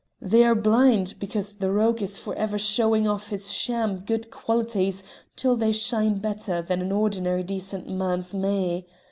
[0.19, 5.03] They're blind, because the rogue is for ever showing off his sham good qualities
[5.35, 8.87] till they shine better than an ordinary decent man's may.